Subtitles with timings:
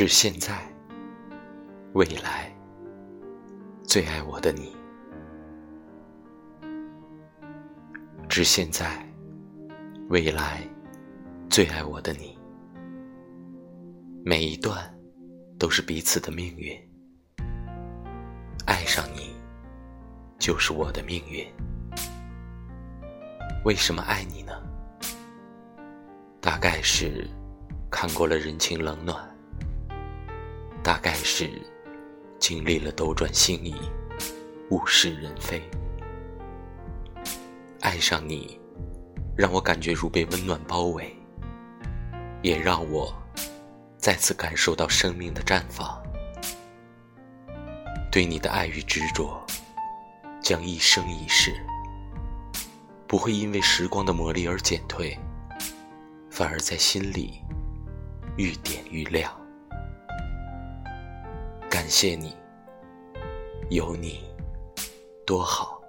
[0.00, 0.56] 致现在、
[1.92, 2.50] 未来，
[3.82, 4.74] 最爱我的你；
[8.26, 9.06] 致现在、
[10.08, 10.66] 未来，
[11.50, 12.34] 最爱我的你。
[14.24, 14.74] 每一段
[15.58, 16.74] 都是彼此的命运，
[18.64, 19.34] 爱上你
[20.38, 21.46] 就是我的命运。
[23.66, 24.52] 为什么爱你呢？
[26.40, 27.28] 大概是
[27.90, 29.29] 看过了人情冷暖，
[30.82, 31.50] 大概是
[32.38, 33.74] 经历了斗转星移、
[34.70, 35.62] 物是人非。
[37.80, 38.58] 爱上你，
[39.36, 41.14] 让我感觉如被温暖包围，
[42.42, 43.14] 也让我
[43.98, 46.00] 再次感受到生命的绽放。
[48.10, 49.40] 对你的爱与执着，
[50.42, 51.54] 将一生一世。
[53.06, 55.16] 不会因为时光的磨砺而减退，
[56.30, 57.42] 反而在心里
[58.36, 59.30] 愈点愈亮。
[61.70, 62.34] 感谢你，
[63.68, 64.20] 有你
[65.24, 65.80] 多好，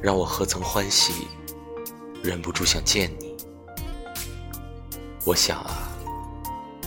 [0.00, 1.28] 让我何曾欢喜，
[2.22, 3.36] 忍不住想见你。
[5.26, 5.92] 我想啊，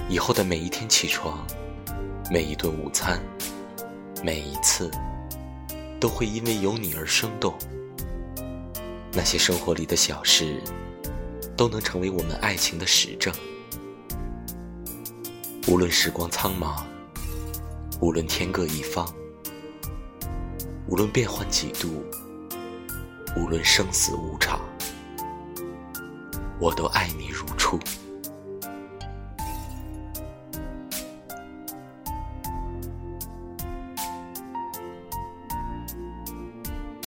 [0.10, 1.46] 以后的每一天起床，
[2.32, 3.22] 每一顿午餐，
[4.24, 4.90] 每一次，
[6.00, 7.56] 都会因为有你而生动。
[9.14, 10.60] 那些生活里的小事，
[11.56, 13.32] 都能成为我们爱情的实证。
[15.70, 16.82] 无论时光苍茫，
[18.00, 19.06] 无论天各一方，
[20.88, 22.06] 无论变幻几度，
[23.36, 24.62] 无论生死无常，
[26.58, 27.78] 我都爱你如初。